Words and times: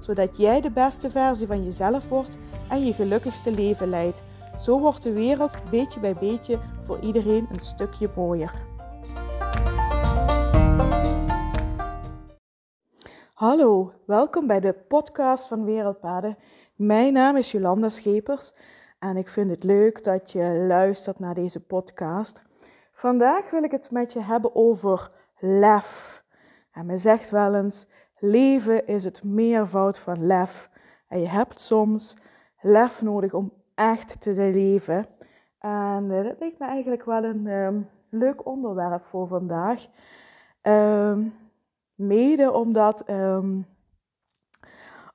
zodat 0.00 0.36
jij 0.36 0.60
de 0.60 0.70
beste 0.70 1.10
versie 1.10 1.46
van 1.46 1.64
jezelf 1.64 2.08
wordt 2.08 2.36
en 2.68 2.84
je 2.84 2.92
gelukkigste 2.92 3.50
leven 3.50 3.88
leidt. 3.88 4.22
Zo 4.58 4.80
wordt 4.80 5.02
de 5.02 5.12
wereld 5.12 5.70
beetje 5.70 6.00
bij 6.00 6.14
beetje 6.14 6.58
voor 6.82 7.00
iedereen 7.00 7.48
een 7.52 7.60
stukje 7.60 8.10
mooier. 8.16 8.52
Hallo, 13.34 13.92
welkom 14.06 14.46
bij 14.46 14.60
de 14.60 14.72
podcast 14.72 15.48
van 15.48 15.64
Wereldpaden. 15.64 16.36
Mijn 16.74 17.12
naam 17.12 17.36
is 17.36 17.52
Jolanda 17.52 17.88
Schepers 17.88 18.54
en 18.98 19.16
ik 19.16 19.28
vind 19.28 19.50
het 19.50 19.64
leuk 19.64 20.04
dat 20.04 20.32
je 20.32 20.64
luistert 20.68 21.18
naar 21.18 21.34
deze 21.34 21.60
podcast. 21.60 22.42
Vandaag 22.92 23.50
wil 23.50 23.62
ik 23.62 23.70
het 23.70 23.90
met 23.90 24.12
je 24.12 24.20
hebben 24.20 24.54
over 24.54 25.10
lef. 25.38 26.22
En 26.72 26.86
men 26.86 27.00
zegt 27.00 27.30
wel 27.30 27.54
eens: 27.54 27.86
leven 28.20 28.86
is 28.86 29.04
het 29.04 29.24
meervoud 29.24 29.98
van 29.98 30.26
lef. 30.26 30.70
En 31.08 31.20
je 31.20 31.28
hebt 31.28 31.60
soms 31.60 32.16
lef 32.60 33.02
nodig 33.02 33.34
om 33.34 33.52
echt 33.74 34.20
te 34.20 34.30
leven. 34.30 35.06
En 35.58 36.04
uh, 36.04 36.24
dat 36.24 36.40
lijkt 36.40 36.58
me 36.58 36.66
eigenlijk 36.66 37.04
wel 37.04 37.24
een 37.24 37.46
um, 37.46 37.88
leuk 38.10 38.46
onderwerp 38.46 39.04
voor 39.04 39.26
vandaag. 39.26 39.86
Um, 40.62 41.34
mede 41.94 42.52
omdat 42.52 43.10
um, 43.10 43.66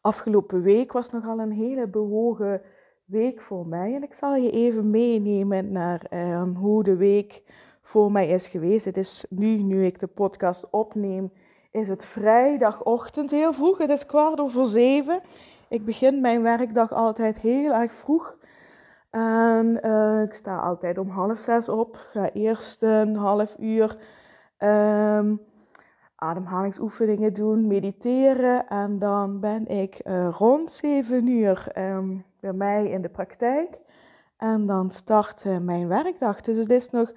afgelopen 0.01 0.61
week 0.61 0.91
was 0.91 1.11
nogal 1.11 1.39
een 1.39 1.51
hele 1.51 1.87
bewogen 1.87 2.61
week 3.05 3.41
voor 3.41 3.67
mij. 3.67 3.95
En 3.95 4.03
ik 4.03 4.13
zal 4.13 4.35
je 4.35 4.51
even 4.51 4.89
meenemen 4.89 5.71
naar 5.71 6.07
hoe 6.55 6.83
de 6.83 6.95
week 6.95 7.43
voor 7.81 8.11
mij 8.11 8.29
is 8.29 8.47
geweest. 8.47 8.85
Het 8.85 8.97
is 8.97 9.25
nu, 9.29 9.57
nu 9.57 9.85
ik 9.85 9.99
de 9.99 10.07
podcast 10.07 10.69
opneem, 10.69 11.31
is 11.75 11.87
het 11.87 12.05
vrijdagochtend 12.05 13.31
heel 13.31 13.53
vroeg. 13.53 13.77
Het 13.77 13.89
is 13.89 14.05
kwart 14.05 14.39
over 14.39 14.65
zeven. 14.65 15.21
Ik 15.69 15.85
begin 15.85 16.21
mijn 16.21 16.41
werkdag 16.41 16.93
altijd 16.93 17.39
heel 17.39 17.73
erg 17.73 17.93
vroeg. 17.93 18.37
En 19.09 19.79
uh, 19.85 20.21
ik 20.21 20.33
sta 20.33 20.59
altijd 20.59 20.97
om 20.97 21.09
half 21.09 21.39
zes 21.39 21.69
op. 21.69 21.95
Ga 21.95 22.31
eerst 22.31 22.81
een 22.81 23.15
half 23.15 23.55
uur 23.59 23.97
um, 24.59 25.41
ademhalingsoefeningen 26.15 27.33
doen, 27.33 27.67
mediteren. 27.67 28.67
En 28.67 28.99
dan 28.99 29.39
ben 29.39 29.67
ik 29.67 30.01
uh, 30.03 30.29
rond 30.37 30.71
zeven 30.71 31.27
uur 31.27 31.67
um, 31.77 32.25
bij 32.39 32.53
mij 32.53 32.89
in 32.89 33.01
de 33.01 33.09
praktijk. 33.09 33.79
En 34.37 34.65
dan 34.65 34.89
start 34.89 35.43
uh, 35.45 35.57
mijn 35.57 35.87
werkdag. 35.87 36.41
Dus 36.41 36.57
het 36.57 36.69
is 36.69 36.89
nog 36.89 37.11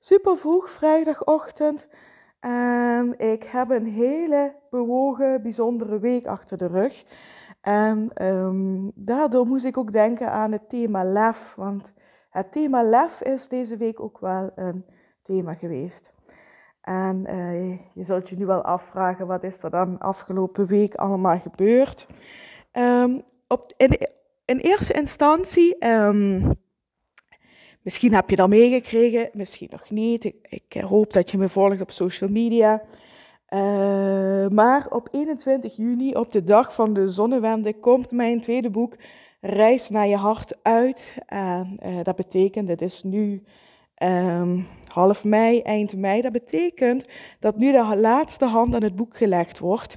super 0.00 0.36
vroeg, 0.36 0.70
vrijdagochtend. 0.70 1.86
En 2.44 3.18
ik 3.18 3.42
heb 3.42 3.70
een 3.70 3.86
hele 3.86 4.54
bewogen, 4.70 5.42
bijzondere 5.42 5.98
week 5.98 6.26
achter 6.26 6.58
de 6.58 6.66
rug. 6.66 7.04
En 7.60 8.26
um, 8.26 8.92
daardoor 8.94 9.46
moest 9.46 9.64
ik 9.64 9.76
ook 9.76 9.92
denken 9.92 10.30
aan 10.30 10.52
het 10.52 10.68
thema 10.68 11.04
lef. 11.04 11.54
Want 11.56 11.92
het 12.30 12.52
thema 12.52 12.82
lef 12.82 13.20
is 13.22 13.48
deze 13.48 13.76
week 13.76 14.00
ook 14.00 14.18
wel 14.18 14.50
een 14.54 14.84
thema 15.22 15.54
geweest. 15.54 16.12
En 16.80 17.24
uh, 17.30 17.70
je 17.94 18.04
zult 18.04 18.28
je 18.28 18.36
nu 18.36 18.46
wel 18.46 18.62
afvragen, 18.62 19.26
wat 19.26 19.44
is 19.44 19.62
er 19.62 19.70
dan 19.70 19.98
afgelopen 19.98 20.66
week 20.66 20.94
allemaal 20.94 21.38
gebeurd? 21.38 22.06
Um, 22.72 23.22
op, 23.48 23.72
in, 24.44 24.58
eerste 24.58 24.92
instantie, 24.92 25.76
misschien 27.84 28.14
heb 28.14 28.30
je 28.30 28.36
dat 28.36 28.48
meegekregen, 28.48 29.30
misschien 29.32 29.68
nog 29.70 29.90
niet. 29.90 30.24
Ik, 30.24 30.36
ik, 30.48 30.80
hoop 30.80 31.12
dat 31.12 31.30
je 31.30 31.38
me 31.38 31.48
volgt 31.48 31.80
op 31.80 31.90
social 31.90 32.30
media. 32.30 32.82
Uh, 33.54 34.48
maar 34.48 34.86
op 34.90 35.08
21 35.10 35.76
juni, 35.76 36.14
op 36.14 36.30
de 36.30 36.42
dag 36.42 36.74
van 36.74 36.92
de 36.92 37.08
zonnewende, 37.08 37.78
komt 37.80 38.10
mijn 38.10 38.40
tweede 38.40 38.70
boek 38.70 38.96
Reis 39.40 39.88
naar 39.88 40.06
je 40.06 40.16
hart 40.16 40.56
uit. 40.62 41.14
En 41.26 41.78
uh, 41.86 41.98
dat 42.02 42.16
betekent, 42.16 42.68
het 42.68 42.82
is 42.82 43.02
nu 43.02 43.42
um, 44.02 44.66
half 44.86 45.24
mei, 45.24 45.60
eind 45.60 45.96
mei. 45.96 46.20
Dat 46.20 46.32
betekent 46.32 47.06
dat 47.40 47.56
nu 47.56 47.72
de 47.72 47.96
laatste 47.96 48.44
hand 48.44 48.74
aan 48.74 48.82
het 48.82 48.96
boek 48.96 49.16
gelegd 49.16 49.58
wordt. 49.58 49.96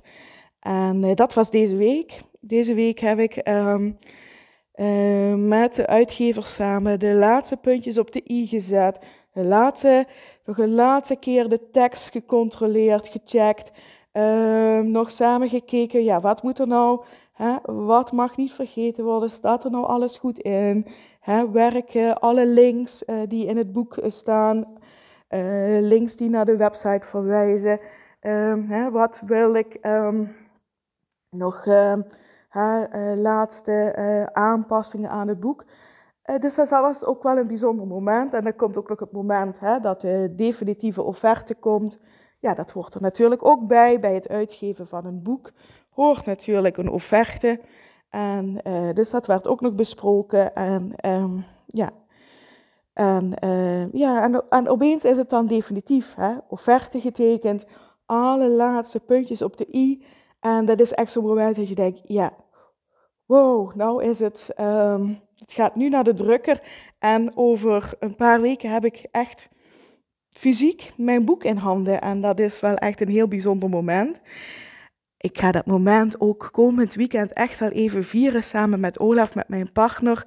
En 0.60 1.16
dat 1.16 1.34
was 1.34 1.52
deze 1.52 1.76
week. 1.76 2.22
Deze 2.40 2.74
week 2.74 3.00
heb 3.00 3.20
ik 3.20 3.50
um, 3.50 3.98
met 5.48 5.76
de 5.76 5.88
uitgever 5.88 6.44
samen 6.44 7.00
de 7.00 7.14
laatste 7.14 7.58
puntjes 7.58 7.98
op 7.98 8.12
de 8.12 8.24
i 8.30 8.48
gezet. 8.48 9.00
De 9.34 9.44
laatste 9.44 10.06
nog 10.48 10.58
een 10.58 10.74
laatste 10.74 11.16
keer 11.16 11.50
de 11.50 11.70
tekst 11.72 12.12
gecontroleerd, 12.12 13.08
gecheckt. 13.08 13.72
Uh, 14.14 14.80
nog 14.80 15.12
samen 15.12 15.50
gekeken, 15.50 16.04
ja, 16.04 16.22
wat 16.22 16.44
moet 16.44 16.60
er 16.60 16.68
nou, 16.68 17.04
hè, 17.34 17.56
wat 17.64 18.12
mag 18.12 18.38
niet 18.38 18.52
vergeten 18.52 19.04
worden, 19.04 19.30
staat 19.30 19.64
er 19.64 19.72
nou 19.72 19.86
alles 19.86 20.18
goed 20.18 20.40
in? 20.40 20.88
Hè, 21.20 21.52
werken 21.52 22.20
alle 22.20 22.48
links 22.48 23.04
uh, 23.06 23.22
die 23.28 23.46
in 23.46 23.58
het 23.58 23.74
boek 23.74 24.00
staan, 24.08 24.58
uh, 25.30 25.78
links 25.80 26.16
die 26.16 26.30
naar 26.30 26.46
de 26.46 26.58
website 26.58 27.08
verwijzen. 27.08 27.80
Ehm, 28.20 28.62
hè, 28.68 28.92
wat 28.92 29.22
wil 29.26 29.54
ik 29.54 29.78
um, 29.82 30.36
nog, 31.30 31.66
ehm, 32.58 33.20
laatste 33.20 34.30
aanpassingen 34.34 35.10
aan 35.10 35.28
het 35.28 35.40
boek? 35.40 35.64
Uh, 36.30 36.40
dus 36.40 36.56
dat 36.56 36.70
was 36.70 37.06
ook 37.06 37.24
wel 37.24 37.38
een 37.38 37.48
bijzonder 37.48 37.88
moment. 37.88 38.34
En 38.34 38.44
dan 38.44 38.56
komt 38.56 38.78
ook 38.78 38.90
nog 38.90 39.00
het 39.00 39.12
moment 39.12 39.60
hè, 39.60 39.80
dat 39.80 40.02
de 40.02 40.34
definitieve 40.36 41.02
offerte 41.04 41.56
komt. 41.56 42.02
Ja, 42.40 42.54
dat 42.54 42.72
hoort 42.72 42.94
er 42.94 43.02
natuurlijk 43.02 43.46
ook 43.46 43.68
bij. 43.68 44.00
Bij 44.00 44.14
het 44.14 44.30
uitgeven 44.30 44.88
van 44.88 45.06
een 45.06 45.22
boek 45.24 45.52
hoort 45.90 46.26
natuurlijk 46.26 46.78
een 46.78 46.90
offerte. 46.90 47.60
En 48.10 48.62
dus 48.94 49.10
dat 49.10 49.26
werd 49.26 49.48
ook 49.48 49.62
nog 49.62 49.76
besproken. 49.76 50.56
En 50.56 50.94
um, 51.06 51.46
ja, 51.66 51.90
en, 52.94 53.34
ja 53.92 54.24
en, 54.24 54.44
en, 54.50 54.68
opeens 54.68 55.06
is 55.06 55.18
het 55.18 55.30
dan 55.30 55.46
definitief. 55.46 56.16
Hè? 56.16 56.34
Offerte 56.48 57.00
getekend, 57.00 57.66
alle 58.06 58.50
laatste 58.50 59.00
puntjes 59.00 59.42
op 59.42 59.58
de 59.58 59.68
i. 59.74 60.06
En 60.40 60.66
dat 60.66 60.80
is 60.80 60.94
echt 60.94 61.12
zo'n 61.12 61.26
moment 61.26 61.56
dat 61.56 61.68
je 61.68 61.76
denkt, 61.76 62.00
ja, 62.04 62.32
wow, 63.28 63.76
nou 63.76 64.04
is 64.04 64.20
het, 64.20 64.50
um, 64.60 65.20
het 65.36 65.52
gaat 65.52 65.76
nu 65.76 65.90
naar 65.90 66.04
de 66.04 66.14
drukker 66.14 66.62
en 67.00 67.38
over 67.38 67.94
een 68.00 68.16
paar 68.16 68.42
weken 68.42 68.72
heb 68.72 68.86
ik 68.86 69.06
echt 69.12 69.50
fysiek 70.32 70.92
mijn 70.98 71.26
boek 71.26 71.44
in 71.44 71.58
handen 71.58 72.02
en 72.02 72.22
dat 72.22 72.40
is 72.40 72.60
wel 72.60 72.76
echt 72.76 73.02
een 73.02 73.10
heel 73.10 73.28
bijzonder 73.28 73.70
moment. 73.70 74.22
Ik 75.18 75.38
ga 75.38 75.52
dat 75.52 75.66
moment 75.66 76.22
ook 76.22 76.50
komend 76.52 76.94
weekend 76.94 77.34
echt 77.34 77.60
wel 77.60 77.70
even 77.70 78.04
vieren 78.04 78.44
samen 78.44 78.80
met 78.80 79.00
Olaf, 79.00 79.36
met 79.36 79.48
mijn 79.48 79.72
partner. 79.72 80.26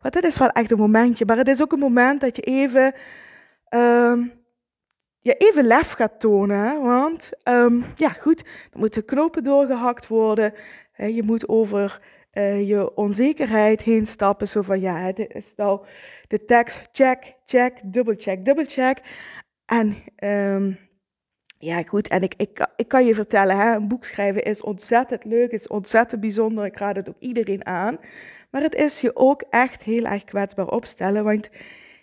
Want 0.00 0.14
dat 0.14 0.24
is 0.24 0.38
wel 0.38 0.50
echt 0.50 0.70
een 0.70 0.78
momentje, 0.78 1.24
maar 1.24 1.36
het 1.36 1.48
is 1.48 1.62
ook 1.62 1.72
een 1.72 1.78
moment 1.78 2.20
dat 2.20 2.36
je 2.36 2.42
even, 2.42 2.94
um, 3.74 4.32
je 5.20 5.34
even 5.34 5.64
lef 5.64 5.92
gaat 5.92 6.20
tonen. 6.20 6.82
Want 6.82 7.30
um, 7.48 7.84
ja, 7.94 8.08
goed, 8.08 8.40
er 8.72 8.78
moeten 8.78 9.04
knopen 9.04 9.44
doorgehakt 9.44 10.08
worden. 10.08 10.54
Je 10.96 11.22
moet 11.22 11.48
over 11.48 12.00
uh, 12.32 12.68
je 12.68 12.94
onzekerheid 12.94 13.82
heen 13.82 14.06
stappen. 14.06 14.48
Zo 14.48 14.62
van 14.62 14.80
ja, 14.80 15.12
dit 15.12 15.34
is 15.34 15.52
nou 15.56 15.80
de 16.28 16.44
tekst, 16.44 16.88
check, 16.92 17.34
check, 17.44 17.80
double 17.84 18.14
check, 18.14 18.44
double 18.44 18.64
check. 18.64 18.98
En 19.66 19.96
um, 20.24 20.78
ja, 21.58 21.82
goed, 21.82 22.08
en 22.08 22.22
ik, 22.22 22.34
ik, 22.36 22.66
ik 22.76 22.88
kan 22.88 23.04
je 23.06 23.14
vertellen, 23.14 23.56
hè, 23.56 23.74
een 23.74 23.88
boek 23.88 24.04
schrijven 24.04 24.44
is 24.44 24.62
ontzettend 24.62 25.24
leuk, 25.24 25.50
is 25.50 25.68
ontzettend 25.68 26.20
bijzonder. 26.20 26.64
Ik 26.64 26.78
raad 26.78 26.96
het 26.96 27.08
ook 27.08 27.18
iedereen 27.18 27.66
aan. 27.66 27.98
Maar 28.50 28.62
het 28.62 28.74
is 28.74 29.00
je 29.00 29.16
ook 29.16 29.44
echt 29.50 29.82
heel 29.82 30.04
erg 30.04 30.24
kwetsbaar 30.24 30.68
opstellen. 30.68 31.24
Want 31.24 31.50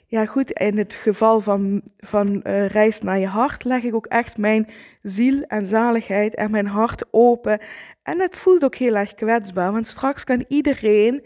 ja, 0.09 0.25
goed, 0.25 0.51
in 0.51 0.77
het 0.77 0.93
geval 0.93 1.39
van, 1.41 1.81
van 1.97 2.41
uh, 2.43 2.65
reis 2.67 3.01
naar 3.01 3.19
je 3.19 3.27
hart 3.27 3.63
leg 3.63 3.83
ik 3.83 3.93
ook 3.93 4.05
echt 4.05 4.37
mijn 4.37 4.67
ziel 5.01 5.41
en 5.41 5.65
zaligheid 5.65 6.35
en 6.35 6.51
mijn 6.51 6.67
hart 6.67 7.05
open. 7.11 7.59
En 8.03 8.19
het 8.19 8.35
voelt 8.35 8.63
ook 8.63 8.75
heel 8.75 8.95
erg 8.95 9.13
kwetsbaar, 9.13 9.71
want 9.71 9.87
straks 9.87 10.23
kan 10.23 10.45
iedereen 10.47 11.25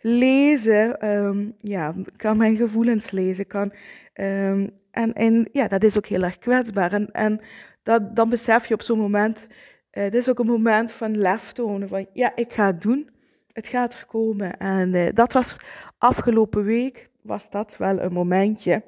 lezen, 0.00 1.08
um, 1.08 1.54
ja, 1.58 1.94
kan 2.16 2.36
mijn 2.36 2.56
gevoelens 2.56 3.10
lezen, 3.10 3.46
kan, 3.46 3.72
um, 4.14 4.70
en, 4.90 5.12
en 5.12 5.48
ja, 5.52 5.68
dat 5.68 5.84
is 5.84 5.96
ook 5.96 6.06
heel 6.06 6.22
erg 6.22 6.38
kwetsbaar. 6.38 6.92
En, 6.92 7.10
en 7.12 7.40
dat, 7.82 8.16
dan 8.16 8.28
besef 8.28 8.66
je 8.66 8.74
op 8.74 8.82
zo'n 8.82 8.98
moment, 8.98 9.46
uh, 9.48 10.04
het 10.04 10.14
is 10.14 10.30
ook 10.30 10.38
een 10.38 10.46
moment 10.46 10.92
van 10.92 11.18
lef 11.18 11.52
tonen, 11.52 11.88
van 11.88 12.06
ja, 12.12 12.32
ik 12.36 12.52
ga 12.52 12.66
het 12.66 12.82
doen. 12.82 13.10
het 13.52 13.66
gaat 13.66 13.92
er 13.92 14.06
komen. 14.06 14.56
En 14.56 14.94
uh, 14.94 15.08
dat 15.12 15.32
was 15.32 15.56
afgelopen 15.98 16.64
week, 16.64 17.08
was 17.24 17.50
dat 17.50 17.76
wel 17.76 18.00
een 18.00 18.12
momentje. 18.12 18.82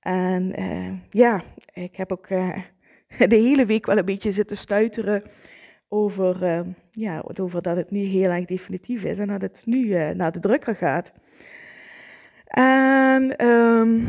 En 0.00 0.60
uh, 0.60 0.92
ja, 1.10 1.42
ik 1.72 1.96
heb 1.96 2.12
ook 2.12 2.28
uh, 2.28 2.56
de 3.28 3.36
hele 3.36 3.66
week 3.66 3.86
wel 3.86 3.98
een 3.98 4.04
beetje 4.04 4.32
zitten 4.32 4.56
stuiteren 4.56 5.22
over, 5.88 6.64
ja, 6.90 7.22
over 7.40 7.62
dat 7.62 7.76
het 7.76 7.90
nu 7.90 8.00
heel 8.00 8.30
erg 8.30 8.44
definitief 8.44 9.04
is 9.04 9.18
en 9.18 9.28
dat 9.28 9.42
het 9.42 9.62
nu 9.64 10.14
naar 10.14 10.32
de 10.32 10.38
drukker 10.38 10.76
gaat. 10.76 11.12
En 12.44 13.46
um, 13.46 14.08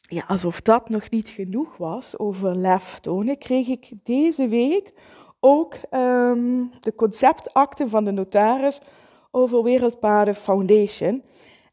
ja, 0.00 0.24
alsof 0.26 0.60
dat 0.60 0.88
nog 0.88 1.10
niet 1.10 1.28
genoeg 1.28 1.76
was 1.76 2.18
over 2.18 2.56
lef 2.56 2.98
tonen, 3.00 3.38
kreeg 3.38 3.68
ik 3.68 3.90
deze 4.02 4.48
week 4.48 4.92
ook 5.40 5.74
um, 5.90 6.70
de 6.80 6.94
conceptakte 6.94 7.88
van 7.88 8.04
de 8.04 8.10
notaris 8.10 8.80
over 9.30 9.62
Wereldpaden 9.62 10.34
Foundation. 10.34 11.22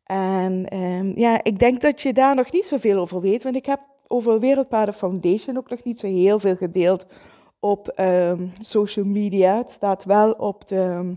En 0.08 0.78
um, 0.78 1.12
ja, 1.16 1.44
ik 1.44 1.60
denk 1.60 1.82
dat 1.82 2.02
je 2.02 2.14
daar 2.14 2.36
nog 2.36 2.52
niet 2.52 2.66
zoveel 2.66 3.00
over 3.00 3.22
weet, 3.22 3.44
want 3.44 3.56
ik 3.56 3.66
heb 3.66 3.80
over 4.08 4.40
Wereldpaden 4.40 4.94
Foundation 4.94 5.58
ook 5.58 5.70
nog 5.70 5.84
niet 5.84 6.00
zo 6.00 6.08
heel 6.08 6.40
veel 6.40 6.56
gedeeld 6.56 7.06
op 7.60 8.00
um, 8.00 8.52
social 8.60 9.06
media. 9.06 9.58
Het 9.58 9.70
staat 9.70 10.04
wel 10.04 10.32
op 10.32 10.68
de, 10.68 11.16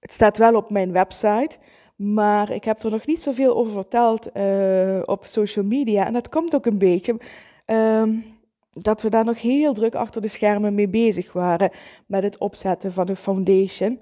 het 0.00 0.12
staat 0.12 0.38
wel 0.38 0.54
op 0.54 0.70
mijn 0.70 0.92
website. 0.92 1.56
Maar 1.96 2.50
ik 2.50 2.64
heb 2.64 2.78
er 2.78 2.90
nog 2.90 3.06
niet 3.06 3.22
zoveel 3.22 3.56
over 3.56 3.72
verteld 3.72 4.36
uh, 4.36 5.02
op 5.04 5.24
social 5.24 5.64
media. 5.64 6.06
En 6.06 6.12
dat 6.12 6.28
komt 6.28 6.54
ook 6.54 6.66
een 6.66 6.78
beetje 6.78 7.16
um, 7.66 8.24
dat 8.72 9.02
we 9.02 9.10
daar 9.10 9.24
nog 9.24 9.40
heel 9.40 9.72
druk 9.72 9.94
achter 9.94 10.20
de 10.20 10.28
schermen 10.28 10.74
mee 10.74 10.88
bezig 10.88 11.32
waren 11.32 11.70
met 12.06 12.22
het 12.22 12.38
opzetten 12.38 12.92
van 12.92 13.08
een 13.08 13.16
foundation. 13.16 14.00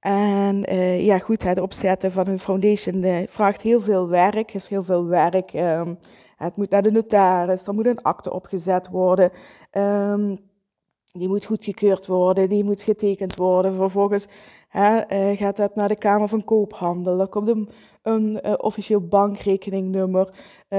En 0.00 0.72
uh, 0.72 1.04
ja, 1.04 1.18
goed, 1.18 1.42
het 1.42 1.60
opzetten 1.60 2.12
van 2.12 2.28
een 2.28 2.38
foundation 2.38 3.02
uh, 3.02 3.16
vraagt 3.26 3.62
heel 3.62 3.80
veel 3.80 4.08
werk. 4.08 4.48
Er 4.48 4.54
is 4.54 4.68
heel 4.68 4.82
veel 4.82 5.06
werk. 5.06 5.52
Um, 5.52 5.98
het 6.36 6.56
moet 6.56 6.70
naar 6.70 6.82
de 6.82 6.90
notaris, 6.90 7.64
er 7.64 7.74
moet 7.74 7.86
een 7.86 8.02
akte 8.02 8.32
opgezet 8.32 8.88
worden. 8.88 9.30
Um, 9.72 10.38
die 11.12 11.28
moet 11.28 11.44
goedgekeurd 11.44 12.06
worden, 12.06 12.48
die 12.48 12.64
moet 12.64 12.82
getekend 12.82 13.36
worden. 13.36 13.74
Vervolgens 13.74 14.26
hè, 14.68 15.12
uh, 15.12 15.36
gaat 15.36 15.56
dat 15.56 15.74
naar 15.74 15.88
de 15.88 15.96
Kamer 15.96 16.28
van 16.28 16.44
Koophandel. 16.44 17.20
Er 17.20 17.28
komt 17.28 17.48
een, 17.48 17.68
een 18.02 18.60
officieel 18.60 19.06
bankrekeningnummer. 19.06 20.34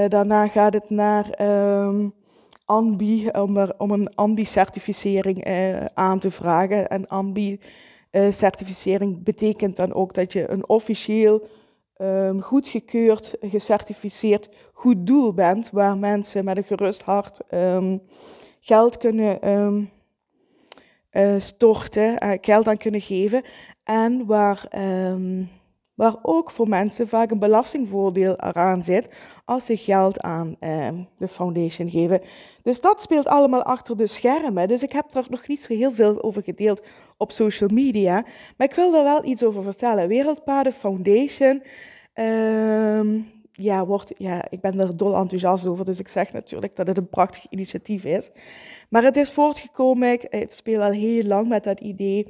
Daarna 0.07 0.47
gaat 0.47 0.73
het 0.73 0.89
naar 0.89 1.41
um, 1.85 2.13
ANBI 2.65 3.29
om, 3.29 3.57
om 3.77 3.91
een 3.91 4.15
ANBI-certificering 4.15 5.45
aan 5.93 6.19
te 6.19 6.31
vragen. 6.31 6.87
En 6.87 7.07
ANBI-certificering 8.11 9.23
betekent 9.23 9.75
dan 9.75 9.93
ook 9.93 10.13
dat 10.13 10.33
je 10.33 10.49
een 10.49 10.69
officieel 10.69 11.47
um, 11.97 12.41
goedgekeurd, 12.41 13.35
gecertificeerd 13.41 14.49
goed 14.73 15.07
doel 15.07 15.33
bent, 15.33 15.69
waar 15.71 15.97
mensen 15.97 16.45
met 16.45 16.57
een 16.57 16.63
gerust 16.63 17.01
hart 17.01 17.41
um, 17.53 18.01
geld 18.59 18.97
kunnen 18.97 19.49
um, 19.49 19.89
uh, 21.11 21.35
storten, 21.37 22.23
uh, 22.23 22.31
geld 22.41 22.67
aan 22.67 22.77
kunnen 22.77 23.01
geven. 23.01 23.43
En 23.83 24.25
waar, 24.25 24.67
waar 25.99 26.15
ook 26.21 26.51
voor 26.51 26.69
mensen 26.69 27.07
vaak 27.07 27.31
een 27.31 27.39
belastingvoordeel 27.39 28.35
eraan 28.35 28.83
zit 28.83 29.09
als 29.45 29.65
ze 29.65 29.77
geld 29.77 30.21
aan 30.21 30.55
um, 30.59 31.07
de 31.17 31.27
foundation 31.27 31.89
geven. 31.89 32.21
Dus 32.63 32.81
dat 32.81 33.01
speelt 33.01 33.27
allemaal 33.27 33.63
achter 33.63 33.97
de 33.97 34.07
schermen. 34.07 34.67
Dus 34.67 34.83
ik 34.83 34.91
heb 34.91 35.13
er 35.13 35.25
nog 35.29 35.47
niet 35.47 35.61
zo 35.61 35.73
heel 35.73 35.91
veel 35.91 36.23
over 36.23 36.43
gedeeld 36.43 36.81
op 37.17 37.31
social 37.31 37.69
media. 37.73 38.25
Maar 38.57 38.67
ik 38.67 38.75
wil 38.75 38.95
er 38.95 39.03
wel 39.03 39.25
iets 39.25 39.43
over 39.43 39.63
vertellen. 39.63 40.07
Wereldpaden 40.07 40.73
Foundation. 40.73 41.63
Um, 42.13 43.31
ja, 43.51 43.85
wordt, 43.85 44.13
ja, 44.17 44.45
ik 44.49 44.61
ben 44.61 44.79
er 44.79 44.97
dol 44.97 45.15
enthousiast 45.15 45.67
over, 45.67 45.85
dus 45.85 45.99
ik 45.99 46.07
zeg 46.07 46.33
natuurlijk 46.33 46.75
dat 46.75 46.87
het 46.87 46.97
een 46.97 47.09
prachtig 47.09 47.45
initiatief 47.49 48.03
is. 48.03 48.31
Maar 48.89 49.03
het 49.03 49.17
is 49.17 49.31
voortgekomen, 49.31 50.11
ik, 50.11 50.23
ik 50.23 50.51
speel 50.51 50.81
al 50.81 50.91
heel 50.91 51.23
lang 51.23 51.47
met 51.47 51.63
dat 51.63 51.79
idee. 51.79 52.27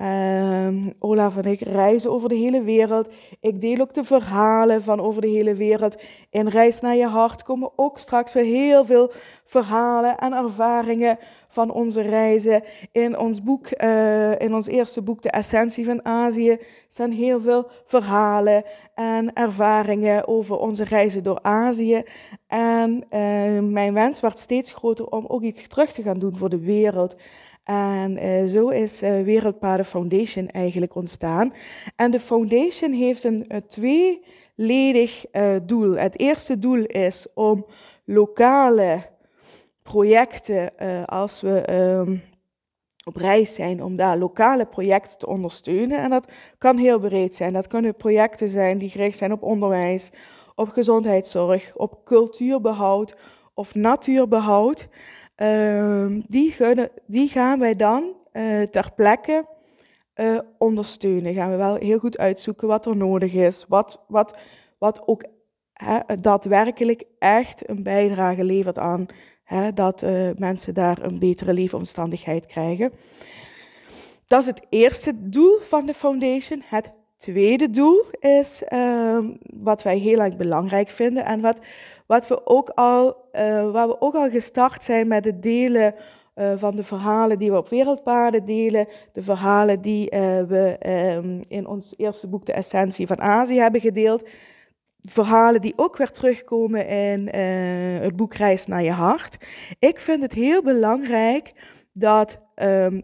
Um, 0.00 0.92
Olaf 0.98 1.36
en 1.36 1.50
ik 1.50 1.60
reizen 1.60 2.10
over 2.10 2.28
de 2.28 2.34
hele 2.34 2.62
wereld. 2.62 3.08
Ik 3.40 3.60
deel 3.60 3.80
ook 3.80 3.94
de 3.94 4.04
verhalen 4.04 4.82
van 4.82 5.00
over 5.00 5.20
de 5.20 5.28
hele 5.28 5.54
wereld. 5.54 6.02
In 6.30 6.48
Reis 6.48 6.80
naar 6.80 6.96
je 6.96 7.06
hart 7.06 7.42
komen 7.42 7.70
ook 7.76 7.98
straks 7.98 8.32
weer 8.32 8.44
heel 8.44 8.84
veel 8.84 9.12
verhalen 9.44 10.16
en 10.16 10.32
ervaringen 10.32 11.18
van 11.48 11.70
onze 11.70 12.00
reizen. 12.00 12.62
In 12.92 13.18
ons 13.18 13.42
boek, 13.42 13.82
uh, 13.82 14.40
in 14.40 14.54
ons 14.54 14.66
eerste 14.66 15.02
boek, 15.02 15.22
De 15.22 15.30
Essentie 15.30 15.84
van 15.84 16.04
Azië, 16.04 16.58
staan 16.88 17.10
heel 17.10 17.40
veel 17.40 17.66
verhalen 17.84 18.64
en 18.94 19.32
ervaringen 19.32 20.28
over 20.28 20.56
onze 20.56 20.84
reizen 20.84 21.22
door 21.22 21.38
Azië. 21.42 22.02
En 22.46 23.04
uh, 23.10 23.60
mijn 23.60 23.94
wens 23.94 24.20
werd 24.20 24.38
steeds 24.38 24.72
groter 24.72 25.06
om 25.06 25.24
ook 25.28 25.42
iets 25.42 25.68
terug 25.68 25.92
te 25.92 26.02
gaan 26.02 26.18
doen 26.18 26.36
voor 26.36 26.50
de 26.50 26.60
wereld. 26.60 27.16
En 27.64 28.24
uh, 28.24 28.44
zo 28.44 28.68
is 28.68 29.02
uh, 29.02 29.22
Wereldpaden 29.22 29.84
Foundation 29.84 30.48
eigenlijk 30.48 30.94
ontstaan. 30.94 31.52
En 31.96 32.10
de 32.10 32.20
foundation 32.20 32.92
heeft 32.92 33.24
een, 33.24 33.44
een 33.48 33.66
tweeledig 33.66 35.24
doel. 35.62 35.96
Het 35.96 36.18
eerste 36.18 36.58
doel 36.58 36.84
is 36.84 37.26
om 37.34 37.66
lokale 38.04 39.06
projecten, 39.82 40.76
als 41.06 41.40
we 41.40 41.72
um, 41.72 42.22
op 43.04 43.16
reis 43.16 43.54
zijn, 43.54 43.82
om 43.82 43.96
daar 43.96 44.18
lokale 44.18 44.66
projecten 44.66 45.18
te 45.18 45.26
ondersteunen. 45.26 45.98
En 45.98 46.10
dat 46.10 46.28
kan 46.58 46.76
heel 46.76 46.98
breed 46.98 47.36
zijn. 47.36 47.52
Dat 47.52 47.66
kunnen 47.66 47.94
projecten 47.96 48.48
zijn 48.48 48.78
die 48.78 48.90
gericht 48.90 49.18
zijn 49.18 49.32
op 49.32 49.42
onderwijs, 49.42 50.10
op 50.54 50.68
gezondheidszorg, 50.68 51.72
op 51.76 52.00
cultuurbehoud 52.04 53.16
of 53.54 53.74
natuurbehoud. 53.74 54.88
Uh, 55.36 56.06
die, 57.06 57.28
gaan 57.28 57.58
wij 57.58 57.76
dan 57.76 58.16
uh, 58.32 58.62
ter 58.62 58.92
plekke 58.96 59.46
uh, 60.14 60.38
ondersteunen. 60.58 61.34
Gaan 61.34 61.50
we 61.50 61.56
wel 61.56 61.74
heel 61.74 61.98
goed 61.98 62.18
uitzoeken 62.18 62.68
wat 62.68 62.86
er 62.86 62.96
nodig 62.96 63.32
is. 63.32 63.64
Wat, 63.68 64.04
wat, 64.08 64.38
wat 64.78 65.08
ook 65.08 65.24
hè, 65.72 66.20
daadwerkelijk 66.20 67.04
echt 67.18 67.68
een 67.68 67.82
bijdrage 67.82 68.44
levert 68.44 68.78
aan 68.78 69.06
hè, 69.44 69.72
dat 69.72 70.02
uh, 70.02 70.30
mensen 70.36 70.74
daar 70.74 71.02
een 71.02 71.18
betere 71.18 71.52
leefomstandigheid 71.52 72.46
krijgen. 72.46 72.92
Dat 74.26 74.40
is 74.40 74.46
het 74.46 74.66
eerste 74.68 75.28
doel 75.28 75.58
van 75.58 75.86
de 75.86 75.94
foundation. 75.94 76.62
Het 76.64 76.92
tweede 77.24 77.70
doel 77.70 78.04
is 78.20 78.62
ehm, 78.64 79.30
wat 79.54 79.82
wij 79.82 79.98
heel 79.98 80.18
erg 80.18 80.36
belangrijk 80.36 80.88
vinden 80.88 81.24
en 81.24 81.40
wat 81.40 81.58
wat 82.06 82.28
we 82.28 82.46
ook 82.46 82.68
al, 82.68 83.16
uh, 83.32 83.70
waar 83.70 83.88
we 83.88 84.00
ook 84.00 84.14
al 84.14 84.30
gestart 84.30 84.82
zijn 84.82 85.08
met 85.08 85.24
het 85.24 85.42
delen 85.42 85.94
uh, 86.34 86.52
van 86.56 86.76
de 86.76 86.84
verhalen 86.84 87.38
die 87.38 87.50
we 87.50 87.56
op 87.56 87.68
Wereldpaden 87.68 88.44
delen. 88.44 88.88
De 89.12 89.22
verhalen 89.22 89.80
die 89.80 90.14
uh, 90.14 90.20
we 90.42 90.76
um, 91.16 91.42
in 91.48 91.66
ons 91.66 91.94
eerste 91.96 92.28
boek 92.28 92.46
De 92.46 92.52
Essentie 92.52 93.06
van 93.06 93.20
Azië 93.20 93.58
hebben 93.58 93.80
gedeeld. 93.80 94.28
Verhalen 95.02 95.60
die 95.60 95.72
ook 95.76 95.96
weer 95.96 96.10
terugkomen 96.10 96.86
in 96.86 97.28
het 98.02 98.16
boek 98.16 98.34
Reis 98.34 98.66
naar 98.66 98.82
je 98.82 98.90
hart. 98.90 99.36
Ik 99.78 99.98
vind 100.00 100.22
het 100.22 100.32
heel 100.32 100.62
belangrijk 100.62 101.52
dat 101.92 102.40
um, 102.54 103.02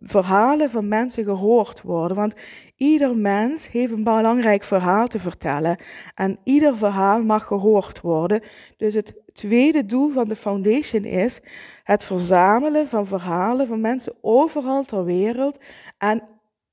verhalen 0.00 0.70
van 0.70 0.88
mensen 0.88 1.24
gehoord 1.24 1.82
worden. 1.82 2.16
Want 2.16 2.34
ieder 2.82 3.16
mens 3.16 3.70
heeft 3.70 3.92
een 3.92 4.04
belangrijk 4.04 4.64
verhaal 4.64 5.06
te 5.06 5.18
vertellen. 5.18 5.76
En 6.14 6.38
ieder 6.44 6.76
verhaal 6.76 7.22
mag 7.22 7.44
gehoord 7.44 8.00
worden. 8.00 8.40
Dus 8.76 8.94
het 8.94 9.14
tweede 9.32 9.86
doel 9.86 10.10
van 10.10 10.28
de 10.28 10.36
foundation 10.36 11.04
is 11.04 11.40
het 11.84 12.04
verzamelen 12.04 12.88
van 12.88 13.06
verhalen 13.06 13.66
van 13.66 13.80
mensen 13.80 14.14
overal 14.20 14.84
ter 14.84 15.04
wereld. 15.04 15.58
En, 15.98 16.22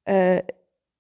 uh, 0.06 0.36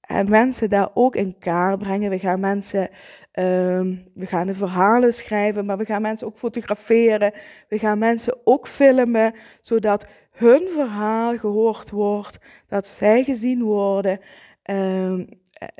en 0.01 0.29
mensen 0.29 0.69
daar 0.69 0.89
ook 0.93 1.15
in 1.15 1.37
kaart 1.39 1.79
brengen. 1.79 2.09
We 2.09 2.19
gaan 2.19 2.39
mensen. 2.39 2.89
Um, 3.33 4.03
we 4.13 4.25
gaan 4.25 4.47
de 4.47 4.53
verhalen 4.53 5.13
schrijven, 5.13 5.65
maar 5.65 5.77
we 5.77 5.85
gaan 5.85 6.01
mensen 6.01 6.27
ook 6.27 6.37
fotograferen. 6.37 7.33
We 7.67 7.79
gaan 7.79 7.97
mensen 7.97 8.37
ook 8.43 8.67
filmen, 8.67 9.33
zodat 9.61 10.05
hun 10.31 10.67
verhaal 10.67 11.37
gehoord 11.37 11.89
wordt, 11.89 12.37
dat 12.67 12.87
zij 12.87 13.23
gezien 13.23 13.63
worden, 13.63 14.19
um, 14.69 15.27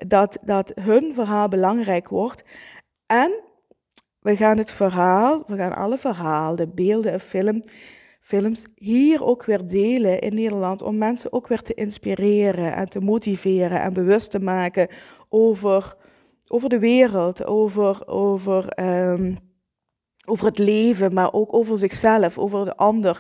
dat, 0.08 0.38
dat 0.42 0.72
hun 0.82 1.14
verhaal 1.14 1.48
belangrijk 1.48 2.10
wordt. 2.10 2.44
En 3.06 3.32
we 4.20 4.36
gaan 4.36 4.58
het 4.58 4.72
verhaal, 4.72 5.44
we 5.48 5.56
gaan 5.56 5.76
alle 5.76 5.98
verhalen, 5.98 6.58
de 6.58 6.68
beelden 6.68 7.12
en 7.12 7.20
film, 7.20 7.64
films 8.22 8.66
hier 8.76 9.26
ook 9.26 9.46
weer 9.46 9.66
delen 9.66 10.20
in 10.20 10.34
Nederland 10.34 10.82
om 10.82 10.98
mensen 10.98 11.34
ook 11.34 11.48
weer 11.48 11.62
te 11.62 11.74
inspireren 11.74 12.74
en 12.74 12.90
te 12.90 13.00
motiveren 13.00 13.82
en 13.82 13.94
bewust 13.94 14.32
te 14.32 14.40
maken 14.40 14.88
over, 15.30 15.96
over 16.48 16.70
de 16.70 16.80
wereld, 16.80 17.46
over, 17.46 18.08
over 18.08 18.80
um, 18.84 19.38
over 20.26 20.46
het 20.46 20.58
leven, 20.58 21.14
maar 21.14 21.34
ook 21.34 21.54
over 21.54 21.78
zichzelf, 21.78 22.38
over 22.38 22.66
de 22.66 22.76
ander. 22.76 23.20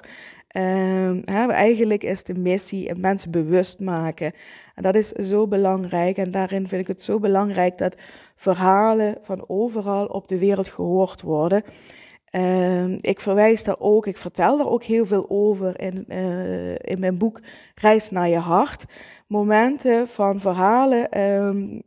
Uh, 0.57 1.29
eigenlijk 1.49 2.03
is 2.03 2.23
de 2.23 2.33
missie 2.33 2.95
mensen 2.95 3.31
bewust 3.31 3.79
maken. 3.79 4.33
En 4.75 4.83
dat 4.83 4.95
is 4.95 5.09
zo 5.09 5.47
belangrijk. 5.47 6.17
En 6.17 6.31
daarin 6.31 6.67
vind 6.67 6.81
ik 6.81 6.87
het 6.87 7.01
zo 7.01 7.19
belangrijk 7.19 7.77
dat 7.77 7.95
verhalen 8.35 9.17
van 9.21 9.43
overal 9.47 10.05
op 10.05 10.27
de 10.27 10.37
wereld 10.37 10.67
gehoord 10.67 11.21
worden. 11.21 11.63
Uh, 12.31 12.91
ik 12.97 13.19
verwijs 13.19 13.63
daar 13.63 13.79
ook, 13.79 14.07
ik 14.07 14.17
vertel 14.17 14.57
daar 14.57 14.69
ook 14.69 14.83
heel 14.83 15.05
veel 15.05 15.25
over 15.29 15.81
in, 15.81 16.05
uh, 16.07 16.71
in 16.71 16.99
mijn 16.99 17.17
boek 17.17 17.41
Reis 17.75 18.09
naar 18.09 18.29
je 18.29 18.37
hart. 18.37 18.85
Momenten 19.27 20.07
van 20.07 20.39
verhalen 20.39 21.21
um, 21.21 21.81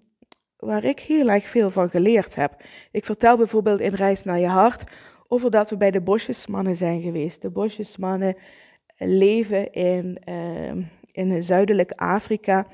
waar 0.64 0.84
ik 0.84 1.00
heel 1.00 1.30
erg 1.30 1.48
veel 1.48 1.70
van 1.70 1.90
geleerd 1.90 2.34
heb. 2.34 2.62
Ik 2.90 3.04
vertel 3.04 3.36
bijvoorbeeld 3.36 3.80
in 3.80 3.94
Reis 3.94 4.24
naar 4.24 4.38
je 4.38 4.46
hart 4.46 4.90
over 5.28 5.50
dat 5.50 5.70
we 5.70 5.76
bij 5.76 5.90
de 5.90 6.00
bosjesmannen 6.00 6.76
zijn 6.76 7.02
geweest. 7.02 7.42
De 7.42 7.50
bosjesmannen 7.50 8.36
leven 8.96 9.72
in, 9.72 10.18
uh, 10.28 10.84
in 11.12 11.44
zuidelijk 11.44 11.92
Afrika, 11.92 12.66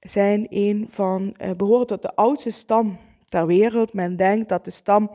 zijn 0.00 0.46
een 0.48 0.86
van, 0.90 1.34
uh, 1.42 1.50
behoren 1.56 1.86
tot 1.86 2.02
de 2.02 2.14
oudste 2.14 2.50
stam 2.50 2.98
ter 3.28 3.46
wereld. 3.46 3.92
Men 3.92 4.16
denkt 4.16 4.48
dat 4.48 4.64
de 4.64 4.70
stam 4.70 5.10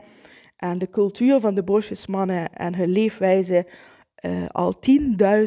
en 0.56 0.78
de 0.78 0.90
cultuur 0.90 1.40
van 1.40 1.54
de 1.54 1.62
bosjesmannen 1.62 2.52
en 2.52 2.74
hun 2.74 2.88
leefwijze 2.88 3.66
uh, 4.24 4.46
al 4.48 4.74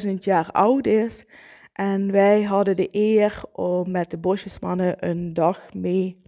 10.000 0.05 0.13
jaar 0.19 0.51
oud 0.51 0.87
is. 0.87 1.25
En 1.73 2.11
wij 2.11 2.43
hadden 2.43 2.75
de 2.75 2.87
eer 2.91 3.41
om 3.51 3.91
met 3.91 4.11
de 4.11 4.17
bosjesmannen 4.17 5.09
een 5.09 5.33
dag 5.33 5.73
mee 5.73 6.21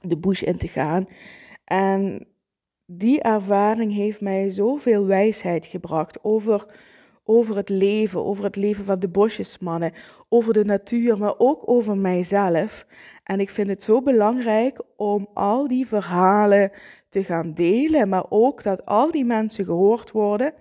de 0.00 0.16
bush 0.16 0.42
in 0.42 0.58
te 0.58 0.68
gaan. 0.68 1.08
En 1.64 2.26
die 2.86 3.22
ervaring 3.22 3.94
heeft 3.94 4.20
mij 4.20 4.50
zoveel 4.50 5.06
wijsheid 5.06 5.66
gebracht 5.66 6.18
over, 6.24 6.66
over 7.24 7.56
het 7.56 7.68
leven, 7.68 8.24
over 8.24 8.44
het 8.44 8.56
leven 8.56 8.84
van 8.84 8.98
de 8.98 9.08
bosjesmannen, 9.08 9.92
over 10.28 10.52
de 10.52 10.64
natuur, 10.64 11.18
maar 11.18 11.34
ook 11.38 11.62
over 11.64 11.96
mijzelf. 11.96 12.86
En 13.24 13.40
ik 13.40 13.50
vind 13.50 13.68
het 13.68 13.82
zo 13.82 14.02
belangrijk 14.02 14.82
om 14.96 15.28
al 15.34 15.68
die 15.68 15.86
verhalen 15.86 16.70
te 17.08 17.24
gaan 17.24 17.54
delen, 17.54 18.08
maar 18.08 18.24
ook 18.28 18.62
dat 18.62 18.86
al 18.86 19.10
die 19.10 19.24
mensen 19.24 19.64
gehoord 19.64 20.10
worden. 20.10 20.52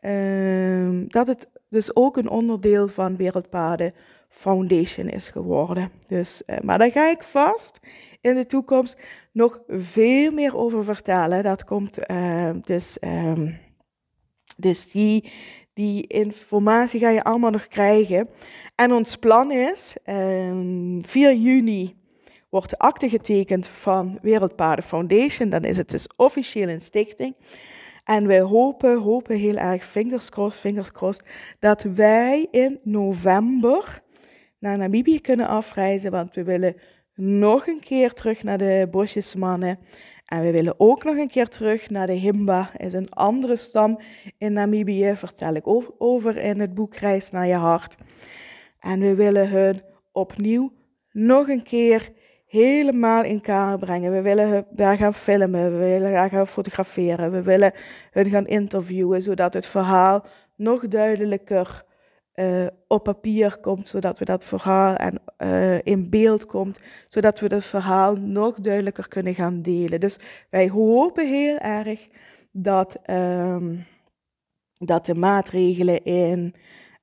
Uh, 0.00 1.04
dat 1.08 1.26
het 1.26 1.50
dus 1.68 1.96
ook 1.96 2.16
een 2.16 2.28
onderdeel 2.28 2.88
van 2.88 3.16
Wereldpaden 3.16 3.94
Foundation 4.28 5.08
is 5.08 5.28
geworden. 5.28 5.90
Dus, 6.06 6.42
uh, 6.46 6.58
maar 6.60 6.78
daar 6.78 6.90
ga 6.90 7.10
ik 7.10 7.22
vast 7.22 7.80
in 8.26 8.34
de 8.34 8.46
toekomst 8.46 8.96
nog 9.32 9.60
veel 9.68 10.32
meer 10.32 10.56
over 10.56 10.84
vertellen. 10.84 11.42
Dat 11.42 11.64
komt 11.64 12.10
uh, 12.10 12.50
dus, 12.64 12.96
um, 13.00 13.58
dus 14.56 14.90
die, 14.90 15.32
die 15.72 16.06
informatie 16.06 17.00
ga 17.00 17.10
je 17.10 17.24
allemaal 17.24 17.50
nog 17.50 17.66
krijgen. 17.66 18.28
En 18.74 18.92
ons 18.92 19.16
plan 19.16 19.52
is, 19.52 19.96
um, 20.06 21.02
4 21.06 21.34
juni 21.34 21.96
wordt 22.48 22.70
de 22.70 22.78
akte 22.78 23.08
getekend 23.08 23.66
van 23.66 24.18
Wereldpaden 24.22 24.84
Foundation. 24.84 25.48
Dan 25.48 25.64
is 25.64 25.76
het 25.76 25.90
dus 25.90 26.06
officieel 26.16 26.68
een 26.68 26.80
stichting. 26.80 27.34
En 28.04 28.26
wij 28.26 28.40
hopen, 28.40 29.00
hopen 29.00 29.36
heel 29.36 29.56
erg, 29.56 29.84
fingers 29.84 30.28
crossed, 30.28 30.60
fingers 30.60 30.92
crossed, 30.92 31.26
dat 31.58 31.82
wij 31.82 32.48
in 32.50 32.80
november 32.82 34.02
naar 34.58 34.78
Namibië 34.78 35.20
kunnen 35.20 35.46
afreizen. 35.48 36.10
Want 36.10 36.34
we 36.34 36.44
willen 36.44 36.76
nog 37.16 37.66
een 37.66 37.80
keer 37.80 38.12
terug 38.12 38.42
naar 38.42 38.58
de 38.58 38.88
bosjesmannen. 38.90 39.78
En 40.26 40.42
we 40.42 40.52
willen 40.52 40.74
ook 40.80 41.04
nog 41.04 41.16
een 41.16 41.30
keer 41.30 41.48
terug 41.48 41.90
naar 41.90 42.06
de 42.06 42.12
Himba, 42.12 42.70
is 42.76 42.92
een 42.92 43.10
andere 43.10 43.56
stam 43.56 44.00
in 44.38 44.52
Namibië, 44.52 45.12
vertel 45.16 45.54
ik 45.54 45.66
over 45.98 46.36
in 46.36 46.60
het 46.60 46.74
boek 46.74 46.94
Reis 46.94 47.30
naar 47.30 47.46
je 47.46 47.54
hart. 47.54 47.96
En 48.80 49.00
we 49.00 49.14
willen 49.14 49.50
hun 49.50 49.82
opnieuw 50.12 50.72
nog 51.12 51.48
een 51.48 51.62
keer 51.62 52.12
helemaal 52.46 53.24
in 53.24 53.40
kaart 53.40 53.80
brengen. 53.80 54.12
We 54.12 54.22
willen 54.22 54.66
daar 54.70 54.96
gaan 54.96 55.14
filmen, 55.14 55.72
we 55.72 55.78
willen 55.78 56.12
daar 56.12 56.28
gaan 56.28 56.46
fotograferen, 56.46 57.30
we 57.30 57.42
willen 57.42 57.72
hun 58.10 58.30
gaan 58.30 58.46
interviewen, 58.46 59.22
zodat 59.22 59.54
het 59.54 59.66
verhaal 59.66 60.24
nog 60.56 60.88
duidelijker 60.88 61.84
uh, 62.36 62.66
op 62.88 63.04
papier 63.04 63.58
komt, 63.60 63.88
zodat 63.88 64.18
we 64.18 64.24
dat 64.24 64.44
verhaal 64.44 64.94
en, 64.94 65.20
uh, 65.38 65.78
in 65.82 66.10
beeld 66.10 66.46
komt, 66.46 66.80
zodat 67.08 67.40
we 67.40 67.48
dat 67.48 67.64
verhaal 67.64 68.16
nog 68.16 68.60
duidelijker 68.60 69.08
kunnen 69.08 69.34
gaan 69.34 69.62
delen. 69.62 70.00
Dus 70.00 70.18
wij 70.50 70.68
hopen 70.68 71.28
heel 71.28 71.58
erg 71.58 72.08
dat, 72.50 73.10
um, 73.10 73.86
dat 74.78 75.06
de 75.06 75.14
maatregelen 75.14 76.04
in, 76.04 76.54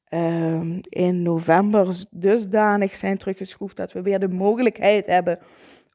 um, 0.09 0.79
in 0.89 1.21
november 1.21 2.05
dusdanig 2.11 2.95
zijn 2.95 3.17
teruggeschroefd 3.17 3.77
dat 3.77 3.93
we 3.93 4.01
weer 4.01 4.19
de 4.19 4.29
mogelijkheid 4.29 5.05
hebben 5.05 5.39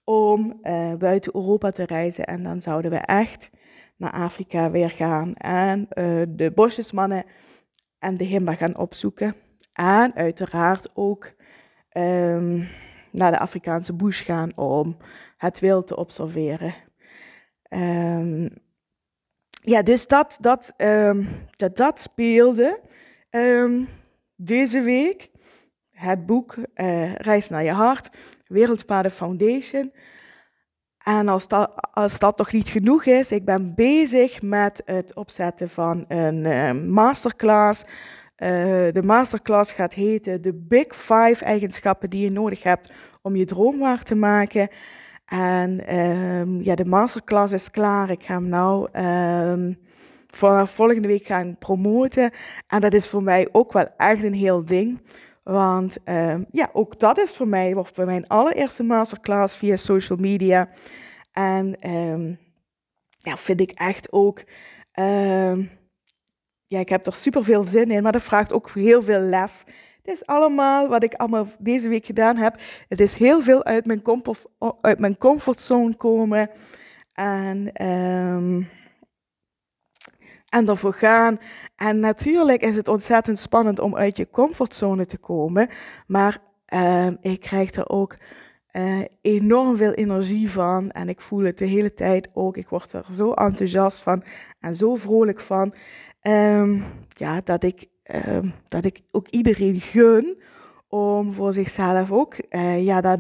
om 0.05 0.59
uh, 0.63 0.95
buiten 0.95 1.35
Europa 1.35 1.71
te 1.71 1.85
reizen. 1.85 2.25
En 2.25 2.43
dan 2.43 2.61
zouden 2.61 2.91
we 2.91 2.97
echt 2.97 3.51
naar 3.97 4.13
Afrika 4.13 4.71
weer 4.71 4.91
gaan 4.91 5.35
en 5.35 5.89
de 6.29 6.53
bosjesmannen 6.55 7.25
en 7.99 8.17
de 8.17 8.25
Himba 8.25 8.55
gaan 8.55 8.77
opzoeken. 8.77 9.35
En 9.73 10.15
uiteraard 10.15 10.91
ook 10.95 11.33
um, 11.93 12.69
naar 13.11 13.31
de 13.31 13.39
Afrikaanse 13.39 13.93
bush 13.95 14.25
gaan 14.25 14.57
om 14.57 14.97
het 15.37 15.61
wild 15.61 15.87
te 15.87 15.97
observeren. 15.97 16.75
Um, 17.71 18.51
ja, 19.63 19.83
dus 19.83 20.07
dat, 20.07 20.39
dat, 20.41 20.73
um, 20.77 21.29
dat, 21.57 22.01
speelde 22.01 22.81
deze 24.37 24.81
week. 24.81 25.31
Het 25.91 26.27
boek 26.27 26.57
uh, 26.57 27.15
Reis 27.15 27.49
naar 27.49 27.65
je 27.65 27.71
hart, 27.71 28.11
Wereldpaden 28.47 29.11
Foundation. 29.11 29.93
En 31.09 31.29
als 31.29 31.49
dat, 31.49 31.71
als 31.93 32.19
dat 32.19 32.39
nog 32.39 32.53
niet 32.53 32.69
genoeg 32.69 33.05
is, 33.05 33.33
ik 33.33 33.45
ben 33.45 33.75
bezig 33.75 34.43
met 34.43 34.83
het 34.85 35.15
opzetten 35.15 35.71
van 35.71 36.05
een 36.09 36.45
uh, 36.45 36.73
masterclass. 36.73 37.83
Uh, 37.83 37.89
de 38.93 39.03
masterclass 39.05 39.73
gaat 39.73 39.95
heten 39.95 40.43
de 40.43 40.55
Big 40.55 40.87
Five 40.97 41.45
eigenschappen 41.45 42.11
die 42.11 42.23
je 42.23 42.31
nodig 42.31 42.63
hebt 42.63 42.93
om 43.23 43.37
je 43.37 43.45
droom 43.45 43.79
waar 43.79 44.03
te 44.03 44.15
maken. 44.15 44.69
En 45.27 45.97
um, 45.99 46.63
ja, 46.63 46.75
de 46.75 46.85
masterclass 46.85 47.53
is 47.53 47.71
klaar. 47.71 48.11
Ik 48.11 48.25
ga 48.25 48.35
hem 48.35 48.49
nou 48.49 48.89
um, 49.53 49.79
volgende 50.67 51.09
week 51.09 51.27
gaan 51.27 51.57
promoten. 51.59 52.31
En 52.67 52.81
dat 52.81 52.93
is 52.93 53.09
voor 53.09 53.23
mij 53.23 53.49
ook 53.53 53.73
wel 53.73 53.87
echt 53.97 54.23
een 54.23 54.35
heel 54.35 54.65
ding. 54.65 55.01
Want 55.51 55.97
um, 56.05 56.47
ja, 56.51 56.71
ook 56.73 56.99
dat 56.99 57.19
is 57.19 57.37
voor 57.37 57.49
mij, 57.49 57.75
wordt 57.75 57.95
voor 57.95 58.05
mijn 58.05 58.27
allereerste 58.27 58.83
masterclass 58.83 59.57
via 59.57 59.77
social 59.77 60.19
media. 60.19 60.69
En 61.33 61.91
um, 61.91 62.39
ja, 63.19 63.37
vind 63.37 63.61
ik 63.61 63.71
echt 63.71 64.13
ook, 64.13 64.43
um, 64.99 65.71
ja, 66.67 66.79
ik 66.79 66.89
heb 66.89 67.07
er 67.07 67.15
super 67.15 67.45
veel 67.45 67.67
zin 67.67 67.91
in, 67.91 68.03
maar 68.03 68.13
dat 68.13 68.23
vraagt 68.23 68.53
ook 68.53 68.71
heel 68.71 69.03
veel 69.03 69.21
lef. 69.21 69.65
Het 70.03 70.15
is 70.15 70.27
allemaal 70.27 70.89
wat 70.89 71.03
ik 71.03 71.15
allemaal 71.15 71.47
deze 71.59 71.89
week 71.89 72.05
gedaan 72.05 72.37
heb. 72.37 72.61
Het 72.89 73.01
is 73.01 73.17
heel 73.17 73.43
veel 73.43 73.65
uit 73.65 73.87
mijn, 73.87 74.03
comfort, 74.03 74.47
uit 74.81 74.99
mijn 74.99 75.19
comfortzone 75.19 75.97
komen. 75.97 76.51
En 77.15 77.87
um, 77.87 78.69
en 80.49 80.69
ervoor 80.69 80.93
gaan. 80.93 81.41
En 81.77 82.01
natuurlijk 82.01 82.63
is 82.63 82.77
het 82.77 82.89
ontzettend 82.89 83.39
spannend 83.39 83.81
om 83.81 83.97
uit 83.97 84.17
je 84.17 84.31
comfortzone 84.31 85.07
te 85.07 85.19
komen, 85.19 85.69
maar 86.07 86.39
uh, 86.75 87.07
ik 87.21 87.41
krijg 87.41 87.73
er 87.75 87.89
ook 87.89 88.17
uh, 88.73 89.05
enorm 89.21 89.77
veel 89.77 89.93
energie 89.93 90.51
van 90.51 90.91
en 90.91 91.09
ik 91.09 91.21
voel 91.21 91.43
het 91.43 91.59
de 91.59 91.65
hele 91.65 91.95
tijd 91.95 92.29
ook. 92.33 92.57
Ik 92.57 92.69
word 92.69 92.93
er 92.93 93.05
zo 93.13 93.33
enthousiast 93.33 94.01
van 94.01 94.23
en 94.61 94.75
zo 94.75 94.97
vrolijk 94.97 95.41
van, 95.41 95.75
um, 96.23 96.85
ja, 97.09 97.41
dat 97.45 97.63
ik, 97.63 97.87
um, 98.27 98.53
dat 98.69 98.85
ik 98.85 99.01
ook 99.11 99.29
iedereen 99.29 99.81
gun 99.81 100.43
om 100.89 101.33
voor 101.33 101.53
zichzelf 101.53 102.13
ook 102.13 102.35
uh, 102.51 102.85
ja, 102.85 103.01
dat, 103.01 103.19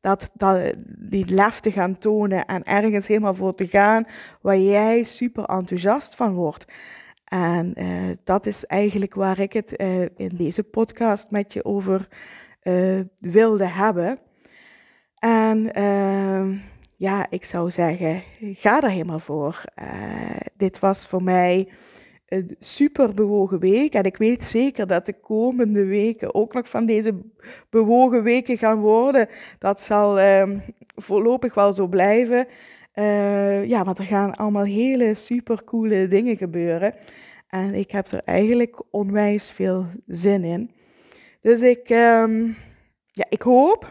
dat, 0.00 0.30
dat, 0.34 0.74
die 0.98 1.34
lef 1.34 1.60
te 1.60 1.72
gaan 1.72 1.98
tonen 1.98 2.44
en 2.44 2.64
ergens 2.64 3.06
helemaal 3.06 3.34
voor 3.34 3.54
te 3.54 3.66
gaan 3.66 4.06
waar 4.40 4.58
jij 4.58 5.02
super 5.02 5.44
enthousiast 5.44 6.14
van 6.14 6.34
wordt. 6.34 6.64
En 7.24 7.72
uh, 7.82 8.14
dat 8.24 8.46
is 8.46 8.66
eigenlijk 8.66 9.14
waar 9.14 9.38
ik 9.38 9.52
het 9.52 9.80
uh, 9.80 10.00
in 10.00 10.30
deze 10.32 10.62
podcast 10.62 11.30
met 11.30 11.52
je 11.52 11.64
over 11.64 12.08
wilde 13.18 13.66
hebben. 13.66 14.18
En 15.18 15.72
ehm, 15.74 16.56
ja, 16.96 17.26
ik 17.30 17.44
zou 17.44 17.70
zeggen, 17.70 18.22
ga 18.40 18.82
er 18.82 18.90
helemaal 18.90 19.18
voor. 19.18 19.64
dit 20.56 20.78
was 20.78 21.06
voor 21.06 21.22
mij 21.22 21.68
een 22.28 22.56
super 22.58 23.14
bewogen 23.14 23.58
week. 23.58 23.94
En 23.94 24.04
ik 24.04 24.16
weet 24.16 24.44
zeker 24.44 24.86
dat 24.86 25.06
de 25.06 25.20
komende 25.20 25.84
weken 25.84 26.34
ook 26.34 26.54
nog 26.54 26.68
van 26.68 26.86
deze 26.86 27.12
bewogen 27.70 28.22
weken 28.22 28.58
gaan 28.58 28.78
worden. 28.78 29.28
Dat 29.58 29.80
zal 29.80 30.20
um, 30.20 30.62
voorlopig 30.94 31.54
wel 31.54 31.72
zo 31.72 31.86
blijven. 31.86 32.46
Uh, 32.94 33.64
ja, 33.64 33.84
want 33.84 33.98
er 33.98 34.04
gaan 34.04 34.36
allemaal 34.36 34.64
hele 34.64 35.14
super 35.14 35.64
coole 35.64 36.06
dingen 36.06 36.36
gebeuren. 36.36 36.94
En 37.48 37.74
ik 37.74 37.90
heb 37.90 38.06
er 38.06 38.20
eigenlijk 38.24 38.82
onwijs 38.90 39.50
veel 39.50 39.86
zin 40.06 40.44
in. 40.44 40.70
Dus 41.40 41.60
ik, 41.60 41.90
um, 41.90 42.56
ja, 43.12 43.24
ik 43.28 43.42
hoop, 43.42 43.90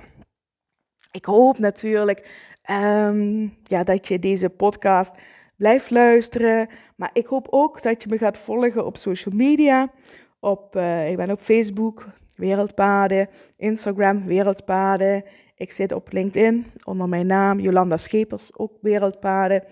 ik 1.11 1.25
hoop 1.25 1.57
natuurlijk 1.57 2.29
um, 2.71 3.57
ja, 3.63 3.83
dat 3.83 4.07
je 4.07 4.19
deze 4.19 4.49
podcast 4.49 5.15
blijft 5.57 5.89
luisteren. 5.89 6.67
Maar 6.95 7.09
ik 7.13 7.25
hoop 7.25 7.47
ook 7.49 7.81
dat 7.81 8.03
je 8.03 8.09
me 8.09 8.17
gaat 8.17 8.37
volgen 8.37 8.85
op 8.85 8.97
social 8.97 9.35
media. 9.35 9.91
Op, 10.39 10.75
uh, 10.75 11.09
ik 11.09 11.17
ben 11.17 11.31
op 11.31 11.41
Facebook, 11.41 12.07
Wereldpaden, 12.35 13.29
Instagram, 13.57 14.25
Wereldpaden. 14.25 15.23
Ik 15.55 15.71
zit 15.71 15.91
op 15.91 16.11
LinkedIn 16.11 16.65
onder 16.83 17.09
mijn 17.09 17.27
naam, 17.27 17.59
Jolanda 17.59 17.97
Schepers, 17.97 18.49
ook 18.57 18.71
Wereldpaden. 18.81 19.63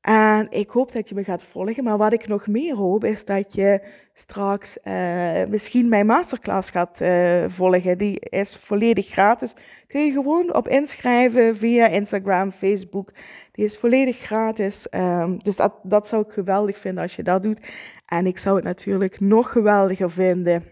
En 0.00 0.50
ik 0.50 0.70
hoop 0.70 0.92
dat 0.92 1.08
je 1.08 1.14
me 1.14 1.24
gaat 1.24 1.42
volgen. 1.42 1.84
Maar 1.84 1.96
wat 1.98 2.12
ik 2.12 2.28
nog 2.28 2.46
meer 2.46 2.74
hoop, 2.74 3.04
is 3.04 3.24
dat 3.24 3.54
je 3.54 3.82
straks 4.14 4.78
uh, 4.84 5.44
misschien 5.44 5.88
mijn 5.88 6.06
masterclass 6.06 6.70
gaat 6.70 7.00
uh, 7.00 7.44
volgen. 7.48 7.98
Die 7.98 8.20
is 8.20 8.56
volledig 8.56 9.06
gratis. 9.06 9.54
Kun 9.86 10.04
je 10.04 10.12
gewoon 10.12 10.54
op 10.54 10.68
inschrijven 10.68 11.56
via 11.56 11.86
Instagram, 11.86 12.50
Facebook. 12.50 13.12
Die 13.52 13.64
is 13.64 13.78
volledig 13.78 14.16
gratis. 14.18 14.86
Um, 14.90 15.42
dus 15.42 15.56
dat, 15.56 15.74
dat 15.82 16.08
zou 16.08 16.22
ik 16.26 16.32
geweldig 16.32 16.78
vinden 16.78 17.02
als 17.02 17.16
je 17.16 17.22
dat 17.22 17.42
doet. 17.42 17.60
En 18.06 18.26
ik 18.26 18.38
zou 18.38 18.56
het 18.56 18.64
natuurlijk 18.64 19.20
nog 19.20 19.52
geweldiger 19.52 20.10
vinden 20.10 20.64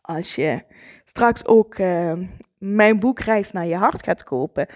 als 0.00 0.34
je 0.34 0.62
straks 1.04 1.46
ook 1.46 1.78
uh, 1.78 2.12
mijn 2.58 2.98
boek 2.98 3.18
Reis 3.18 3.52
naar 3.52 3.66
je 3.66 3.76
hart 3.76 4.02
gaat 4.02 4.22
kopen. 4.22 4.66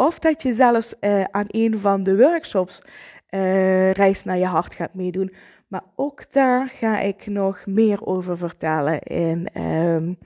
Of 0.00 0.18
dat 0.18 0.42
je 0.42 0.52
zelfs 0.52 0.94
uh, 1.00 1.24
aan 1.30 1.44
een 1.48 1.78
van 1.78 2.02
de 2.02 2.16
workshops 2.16 2.82
uh, 3.30 3.90
Reis 3.90 4.24
naar 4.24 4.38
je 4.38 4.46
hart 4.46 4.74
gaat 4.74 4.94
meedoen. 4.94 5.32
Maar 5.68 5.82
ook 5.96 6.32
daar 6.32 6.68
ga 6.68 6.98
ik 6.98 7.26
nog 7.26 7.66
meer 7.66 8.06
over 8.06 8.38
vertellen 8.38 9.00
in, 9.00 9.48
um, 9.62 10.18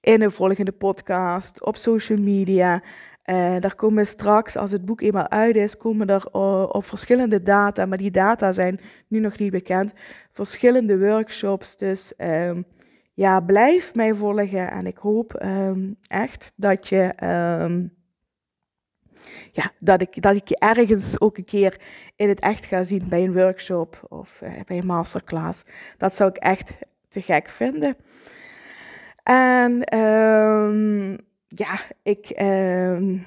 in 0.00 0.22
een 0.22 0.30
volgende 0.30 0.72
podcast, 0.72 1.64
op 1.64 1.76
social 1.76 2.18
media. 2.18 2.82
Uh, 3.24 3.56
daar 3.60 3.74
komen 3.74 4.06
straks, 4.06 4.56
als 4.56 4.70
het 4.70 4.84
boek 4.84 5.00
eenmaal 5.00 5.28
uit 5.28 5.56
is, 5.56 5.76
komen 5.76 6.06
er 6.06 6.32
op 6.72 6.84
verschillende 6.84 7.42
data, 7.42 7.86
maar 7.86 7.98
die 7.98 8.10
data 8.10 8.52
zijn 8.52 8.80
nu 9.08 9.18
nog 9.18 9.38
niet 9.38 9.50
bekend, 9.50 9.92
verschillende 10.32 10.98
workshops. 10.98 11.76
Dus 11.76 12.12
um, 12.18 12.64
ja, 13.14 13.40
blijf 13.40 13.94
mij 13.94 14.14
volgen 14.14 14.70
en 14.70 14.86
ik 14.86 14.96
hoop 14.96 15.42
um, 15.44 15.96
echt 16.08 16.52
dat 16.56 16.88
je 16.88 17.14
ja, 19.52 19.72
dat, 19.78 20.00
ik, 20.00 20.22
dat 20.22 20.34
ik 20.34 20.48
je 20.48 20.58
ergens 20.58 21.20
ook 21.20 21.36
een 21.36 21.44
keer 21.44 21.80
in 22.16 22.28
het 22.28 22.40
echt 22.40 22.64
ga 22.64 22.82
zien 22.82 23.08
bij 23.08 23.24
een 23.24 23.32
workshop 23.32 24.06
of 24.08 24.40
uh, 24.42 24.50
bij 24.66 24.78
een 24.78 24.86
masterclass. 24.86 25.64
Dat 25.98 26.14
zou 26.14 26.30
ik 26.30 26.36
echt 26.36 26.72
te 27.08 27.20
gek 27.20 27.48
vinden. 27.48 27.96
En 29.22 29.98
um, 29.98 31.18
ja, 31.48 31.80
ik, 32.02 32.40
um, 32.40 33.26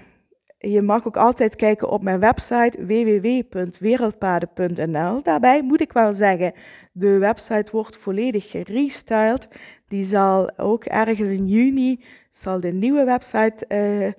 je 0.58 0.82
mag 0.82 1.08
ook 1.08 1.18
altijd 1.18 1.56
kijken 1.56 1.90
op 1.90 2.04
mijn 2.04 2.20
website 2.20 2.86
www.wereldpaden.nl. 2.86 5.24
Daarbij 5.24 5.64
moet 5.64 5.82
ik 5.82 5.94
wel 5.94 6.14
zeggen, 6.14 6.54
de 6.92 7.18
website 7.18 7.72
wordt 7.72 7.98
volledig 7.98 8.50
gerestyled. 8.50 9.48
Die 9.88 10.04
zal 10.04 10.58
ook 10.58 10.86
ergens 10.86 11.30
in 11.30 11.48
juni, 11.48 12.04
zal 12.32 12.60
de 12.60 12.72
nieuwe 12.72 13.04
website 13.04 13.66
uh, 13.68 14.12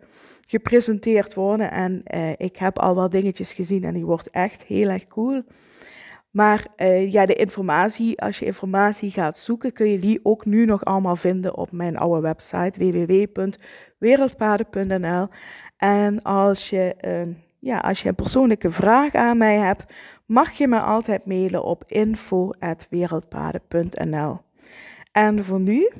gepresenteerd 0.46 1.34
worden. 1.34 1.70
En 1.70 2.02
uh, 2.14 2.30
ik 2.36 2.56
heb 2.56 2.78
al 2.78 2.94
wat 2.94 3.10
dingetjes 3.10 3.52
gezien 3.52 3.84
en 3.84 3.94
die 3.94 4.04
wordt 4.04 4.30
echt 4.30 4.64
heel 4.64 4.88
erg 4.88 5.06
cool. 5.06 5.42
Maar 6.30 6.66
uh, 6.76 7.12
ja, 7.12 7.26
de 7.26 7.34
informatie, 7.34 8.20
als 8.20 8.38
je 8.38 8.44
informatie 8.44 9.10
gaat 9.10 9.38
zoeken, 9.38 9.72
kun 9.72 9.90
je 9.90 9.98
die 9.98 10.20
ook 10.22 10.44
nu 10.44 10.64
nog 10.64 10.84
allemaal 10.84 11.16
vinden 11.16 11.56
op 11.56 11.72
mijn 11.72 11.96
oude 11.96 12.20
website 12.20 12.78
www.wereldpaden.nl. 12.78 15.28
En 15.76 16.22
als 16.22 16.70
je, 16.70 16.94
uh, 17.06 17.22
ja, 17.58 17.78
als 17.78 18.02
je 18.02 18.08
een 18.08 18.14
persoonlijke 18.14 18.70
vraag 18.70 19.12
aan 19.12 19.38
mij 19.38 19.56
hebt, 19.56 19.92
mag 20.26 20.52
je 20.52 20.68
me 20.68 20.80
altijd 20.80 21.26
mailen 21.26 21.64
op 21.64 21.84
info.wereldpaden.nl. 21.86 24.38
En 25.12 25.44
voor 25.44 25.60
nu 25.60 25.90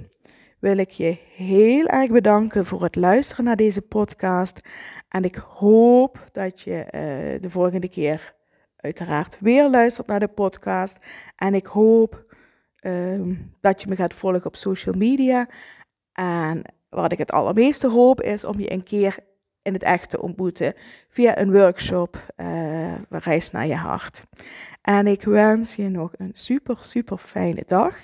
wil 0.59 0.79
ik 0.79 0.91
je 0.91 1.19
heel 1.35 1.87
erg 1.87 2.11
bedanken 2.11 2.67
voor 2.67 2.83
het 2.83 2.97
luisteren 2.97 3.45
naar 3.45 3.57
deze 3.57 3.83
podcast. 3.83 4.61
En 5.09 5.25
ik 5.25 5.35
hoop 5.37 6.25
dat 6.33 6.61
je 6.61 6.77
uh, 6.85 7.41
de 7.41 7.51
volgende 7.51 7.89
keer 7.89 8.35
uiteraard 8.77 9.37
weer 9.41 9.71
luistert 9.71 10.07
naar 10.07 10.21
de 10.21 10.29
podcast. 10.29 10.99
En 11.37 11.55
ik 11.55 11.67
hoop 11.67 12.25
uh, 12.81 13.37
dat 13.61 13.83
je 13.83 13.89
me 13.89 13.97
gaat 13.97 14.15
volgen 14.15 14.47
op 14.47 14.57
social 14.57 14.95
media. 14.95 15.49
En 16.13 16.63
wat 16.89 17.13
ik 17.13 17.19
het 17.19 17.33
allermeeste 17.33 17.89
hoop 17.89 18.21
is 18.21 18.45
om 18.45 18.61
je 18.61 18.73
een 18.73 18.83
keer 18.83 19.19
in 19.63 19.73
het 19.73 19.83
echt 19.83 20.11
te 20.11 20.23
ontmoeten 20.23 20.75
via 21.09 21.39
een 21.39 21.53
workshop 21.53 22.33
uh, 22.37 22.95
Reis 23.09 23.51
naar 23.51 23.67
je 23.67 23.75
hart. 23.75 24.25
En 24.83 25.07
ik 25.07 25.23
wens 25.23 25.77
je 25.77 25.89
nog 25.89 26.13
een 26.17 26.31
super, 26.33 26.79
super 26.81 27.19
fijne 27.19 27.63
dag. 27.67 27.99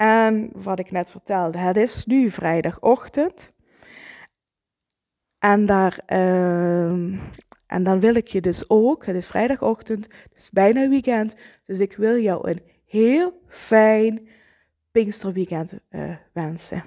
En 0.00 0.50
wat 0.54 0.78
ik 0.78 0.90
net 0.90 1.10
vertelde, 1.10 1.58
het 1.58 1.76
is 1.76 2.06
nu 2.06 2.30
vrijdagochtend. 2.30 3.52
En, 5.38 5.66
daar, 5.66 6.00
uh, 6.08 6.90
en 7.66 7.82
dan 7.82 8.00
wil 8.00 8.14
ik 8.14 8.28
je 8.28 8.40
dus 8.40 8.70
ook, 8.70 9.06
het 9.06 9.16
is 9.16 9.26
vrijdagochtend, 9.26 10.04
het 10.04 10.36
is 10.36 10.50
bijna 10.50 10.88
weekend, 10.88 11.36
dus 11.66 11.78
ik 11.78 11.96
wil 11.96 12.16
jou 12.16 12.50
een 12.50 12.62
heel 12.86 13.42
fijn 13.46 14.28
Pinksterweekend 14.90 15.78
uh, 15.90 16.16
wensen. 16.32 16.82